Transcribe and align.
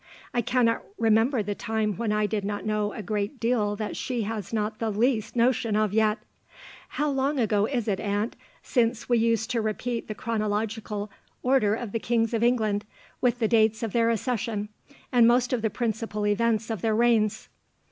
I 0.33 0.41
cannot 0.41 0.81
remember 0.97 1.43
the 1.43 1.53
time 1.53 1.93
when 1.95 2.11
I 2.11 2.25
did 2.25 2.43
not 2.43 2.65
know 2.65 2.91
a 2.91 3.03
great 3.03 3.39
deal 3.39 3.75
that 3.75 3.95
she 3.95 4.23
has 4.23 4.51
not 4.51 4.79
the 4.79 4.89
least 4.89 5.35
notion 5.35 5.75
of 5.75 5.93
yet. 5.93 6.17
How 6.89 7.07
long 7.07 7.39
ago 7.39 7.67
is 7.67 7.87
it, 7.87 7.99
aunt, 7.99 8.35
since 8.63 9.07
we 9.07 9.19
used 9.19 9.51
to 9.51 9.61
repeat 9.61 10.07
the 10.07 10.15
chronological 10.15 11.11
order 11.43 11.75
of 11.75 11.91
the 11.91 11.99
kings 11.99 12.33
of 12.33 12.41
England, 12.43 12.83
with 13.21 13.37
the 13.37 13.47
dates 13.47 13.83
of 13.83 13.93
their 13.93 14.09
accession, 14.09 14.69
and 15.11 15.27
most 15.27 15.53
of 15.53 15.61
the 15.61 15.69
principal 15.69 16.25
events 16.25 16.71
of 16.71 16.81
their 16.81 16.95
reigns? 16.95 17.47